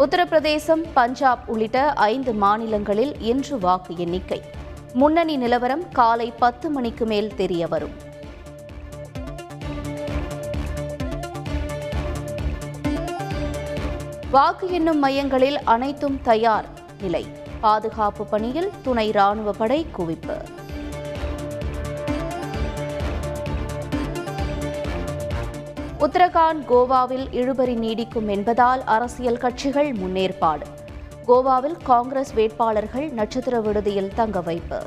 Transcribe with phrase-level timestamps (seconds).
[0.00, 4.42] உத்தரப்பிரதேசம் பஞ்சாப் உள்ளிட்ட ஐந்து மாநிலங்களில் இன்று வாக்கு எண்ணிக்கை.
[4.92, 7.90] முன்னணி நிலவரம் காலை பத்து மணிக்கு மேல் தெரிய வரும்.
[14.30, 16.64] வாக்கு எண்ணும் மையங்களில் அனைத்தும் தயார்
[17.00, 17.26] நிலை.
[17.60, 20.59] பாதுகாப்பு பணியில் துணை ராணுவ படை குவிப்பு.
[26.04, 30.66] உத்தரகாண்ட் கோவாவில் இழுபறி நீடிக்கும் என்பதால் அரசியல் கட்சிகள் முன்னேற்பாடு.
[31.26, 34.80] கோவாவில் காங்கிரஸ் வேட்பாளர்கள் நட்சத்திர விடுதியில் தங்க வைப்பு.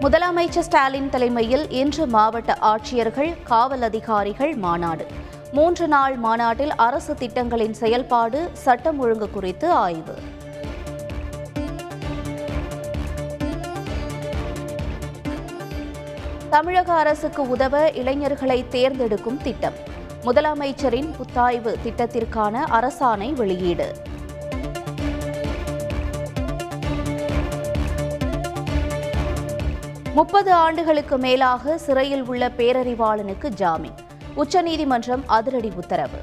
[0.00, 5.06] முதலமைச்சர் ஸ்டாலின் தலைமையில் இன்று மாவட்ட ஆட்சியர்கள் காவல் அதிகாரிகள் மாநாடு.
[5.52, 10.14] மூன்று நாள் மாநாட்டில் அரசு திட்டங்களின் செயல்பாடு சட்டம் ஒழுங்கு குறித்து ஆய்வு.
[16.56, 19.72] தமிழக அரசுக்கு உதவ இளைஞர்களை தேர்ந்தெடுக்கும் திட்டம்.
[20.24, 23.96] முதலமைச்சரின் புத்தாய்வு திட்டத்திற்கான அரசாணை வெளியீடு.
[30.14, 33.94] முப்பது ஆண்டுகளுக்கு மேலாக சிறையில் உள்ள பேரறிவாளனுக்கு ஜாமீன்.
[34.34, 36.18] உச்சநீதிமன்றம் அதிரடி உத்தரவு.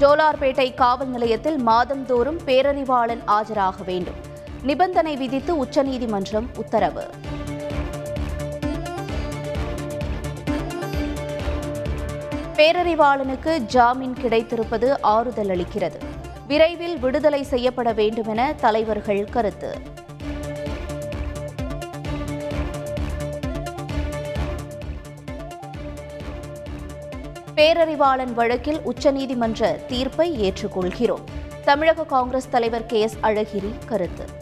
[0.00, 4.30] ஜோலார்பேட்டை காவல் நிலையத்தில் மாதந்தோறும் பேரறிவாளன் ஆஜராக வேண்டும்.
[4.62, 7.10] நிபந்தனை விதித்து உச்சநீதிமன்றம் உத்தரவு.
[12.56, 15.98] பேரறிவாளனுக்கு ஜாமீன் கிடைத்திருப்பது ஆறுதல் அளிக்கிறது.
[16.46, 19.78] விரைவில் விடுதலை செய்யப்பட வேண்டுமென தலைவர்கள் கருத்து.
[27.54, 31.24] பேரறிவாளன் வழக்கில் உச்சநீதிமன்ற தீர்ப்பை ஏற்றுக்கொள்கிறோம்.
[31.64, 34.41] தமிழக காங்கிரஸ் தலைவர் கே எஸ் அழகிரி கருத்து.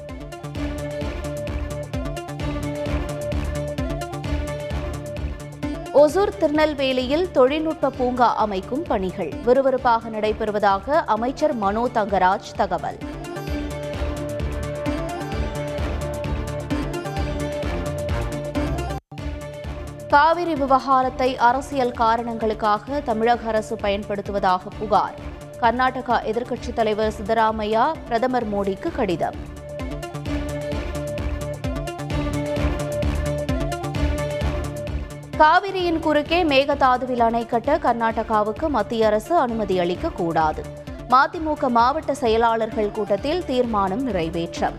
[6.00, 12.98] ஒசூர் திருநெல்வேலியில் தொழில்நுட்ப பூங்கா அமைக்கும் பணிகள் விறுவிறுப்பாக நடைபெறுவதாக அமைச்சர் மனோ தங்கராஜ் தகவல்.
[20.08, 25.14] காவிரி விவகாரத்தை அரசியல் காரணங்களுக்காக தமிழக அரசு பயன்படுத்துவதாக புகார்.
[25.60, 29.49] கர்நாடகா எதிர்க்கட்சித் தலைவர் சித்தராமையா பிரதமர் மோடிக்கு கடிதம்.
[35.40, 40.62] காவிரியின் குறுக்கே மேகதாதுவில் அணை கட்ட கர்நாடகாவுக்கு மத்திய அரசு அனுமதி அளிக்க கூடாது
[41.10, 44.76] மதிமுக மாவட்ட செயலாளர்கள் கூட்டத்தில் தீர்மானம் நிறைவேற்றம்.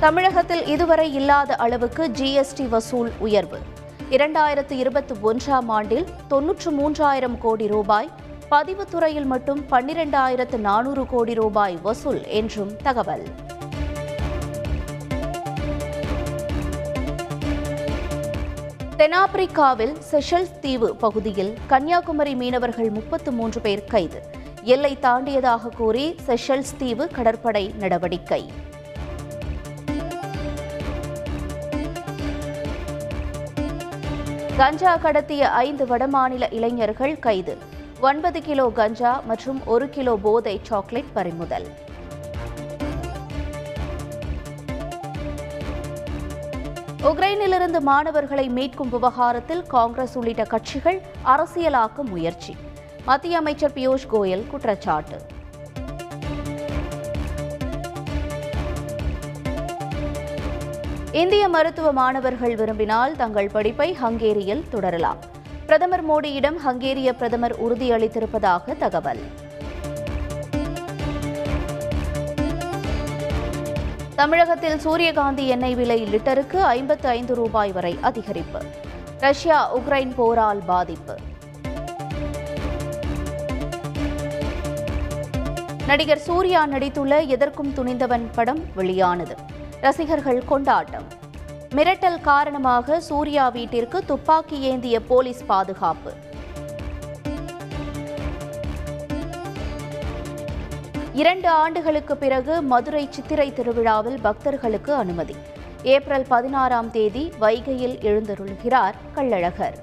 [0.00, 3.58] தமிழகத்தில் இதுவரை இல்லாத அளவுக்கு ஜிஎஸ்டி வசூல் உயர்வு.
[4.10, 8.10] இரண்டாயிரத்து இருபத்தி ஒன்றாம் ஆண்டில் தொன்னூற்று மூன்றாயிரம் கோடி ரூபாய்
[8.50, 13.28] பதிவுத்துறையில் மட்டும் பன்னிரெண்டாயிரத்து நானூறு கோடி ரூபாய் வசூல் என்றும் தகவல்.
[19.00, 24.22] தென்னாப்பிரிக்காவில் செஷல்ஸ் தீவு பகுதியில் கன்னியாகுமரி மீனவர்கள் முப்பத்து மூன்று பேர் கைது.
[24.62, 28.52] எல்லை தாண்டியதாக கூறி செஷல்ஸ் தீவு கடற்படை நடவடிக்கை.
[34.56, 37.56] கஞ்சா கடத்திய ஐந்து வடமாநில இளைஞர்கள் கைது.
[38.00, 41.68] ஒன்பது கிலோ கஞ்சா மற்றும் ஒரு கிலோ போதை சாக்லேட் பறிமுதல்.
[47.02, 52.56] உக்ரைனிலிருந்து மாணவர்களை மீட்கும் விவகாரத்தில் காங்கிரஸ் உள்ளிட்ட கட்சிகள் அரசியலாக்க முயற்சி.
[53.04, 55.18] மத்திய அமைச்சர் பியூஷ் கோயல் குற்றச்சாட்டு.
[61.12, 65.18] இந்திய மருத்துவ மாணவர்கள் விரும்பினால் தங்கள் படிப்பை ஹங்கேரியில் தொடரலாம்.
[65.64, 69.24] பிரதமர் மோடியிடம் ஹங்கேரிய பிரதமர் உறுதியளித்திருப்பதாக தகவல்.
[74.20, 78.60] தமிழகத்தில் சூரியகாந்தி எண்ணெய் விலை லிட்டருக்கு ஐம்பத்து ஐந்து ரூபாய் வரை அதிகரிப்பு.
[79.20, 81.14] ரஷ்யா உக்ரைன் போரால் பாதிப்பு.
[85.86, 89.36] நடிகர் சூர்யா நடித்துள்ள எதற்கும் துணிந்தவன் படம் வெளியானது.
[89.80, 91.06] ரசிகர்கள் கொண்டாட்டம்.
[91.74, 96.12] மிரட்டல் காரணமாக சூர்யா வீட்டிற்கு துப்பாக்கி ஏந்திய போலீஸ் பாதுகாப்பு.
[101.20, 105.36] இரண்டு ஆண்டுகளுக்கு பிறகு மதுரை சித்திரை திருவிழாவில் பக்தர்களுக்கு அனுமதி.
[105.82, 109.76] ஏப்ரல் பதினாறாம் தேதி வைகையில் எழுந்தருள்கிறார் கள்ளழகர்.